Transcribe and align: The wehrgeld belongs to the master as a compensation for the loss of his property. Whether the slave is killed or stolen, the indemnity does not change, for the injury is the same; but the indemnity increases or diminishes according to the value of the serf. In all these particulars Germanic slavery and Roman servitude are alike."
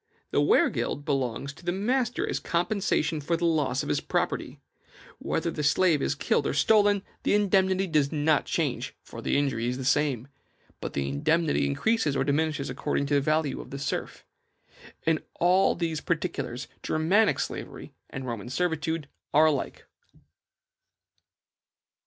The 0.31 0.41
wehrgeld 0.41 1.05
belongs 1.05 1.53
to 1.53 1.63
the 1.63 1.71
master 1.71 2.27
as 2.27 2.39
a 2.39 2.41
compensation 2.41 3.21
for 3.21 3.37
the 3.37 3.45
loss 3.45 3.83
of 3.83 3.89
his 3.89 4.01
property. 4.01 4.59
Whether 5.19 5.51
the 5.51 5.61
slave 5.61 6.01
is 6.01 6.15
killed 6.15 6.47
or 6.47 6.55
stolen, 6.55 7.03
the 7.21 7.35
indemnity 7.35 7.85
does 7.85 8.11
not 8.11 8.45
change, 8.45 8.95
for 9.03 9.21
the 9.21 9.37
injury 9.37 9.67
is 9.67 9.77
the 9.77 9.85
same; 9.85 10.27
but 10.79 10.93
the 10.93 11.07
indemnity 11.07 11.67
increases 11.67 12.15
or 12.15 12.23
diminishes 12.23 12.67
according 12.67 13.05
to 13.05 13.13
the 13.13 13.21
value 13.21 13.61
of 13.61 13.69
the 13.69 13.77
serf. 13.77 14.25
In 15.05 15.19
all 15.39 15.75
these 15.75 16.01
particulars 16.01 16.67
Germanic 16.81 17.37
slavery 17.39 17.93
and 18.09 18.25
Roman 18.25 18.49
servitude 18.49 19.07
are 19.35 19.45
alike." 19.45 19.85